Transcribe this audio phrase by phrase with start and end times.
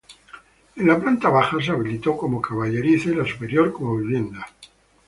[0.77, 4.47] En la planta baja se habilitó como caballerizas y la superior como vivienda.